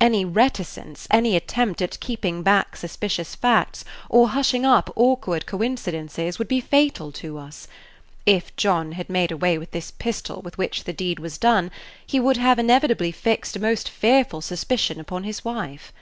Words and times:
Any 0.00 0.24
reticence, 0.24 1.08
any 1.10 1.34
attempt 1.34 1.82
at 1.82 1.98
keeping 1.98 2.44
back 2.44 2.76
suspicious 2.76 3.34
facts, 3.34 3.84
or 4.08 4.28
hushing 4.28 4.64
up 4.64 4.92
awkward 4.94 5.44
coincidences, 5.44 6.38
would 6.38 6.46
be 6.46 6.60
fatal 6.60 7.10
to 7.10 7.36
us. 7.38 7.66
If 8.24 8.54
John 8.54 8.92
had 8.92 9.10
made 9.10 9.32
away 9.32 9.58
with 9.58 9.72
this 9.72 9.90
pistol 9.90 10.40
with 10.42 10.56
which 10.56 10.84
the 10.84 10.92
deed 10.92 11.18
was 11.18 11.36
done, 11.36 11.72
he 12.06 12.20
would 12.20 12.36
have 12.36 12.60
inevitably 12.60 13.10
fixed 13.10 13.56
a 13.56 13.60
most 13.60 13.88
fearful 13.88 14.40
suspicion 14.40 15.00
upon 15.00 15.24
his 15.24 15.44
wife. 15.44 15.92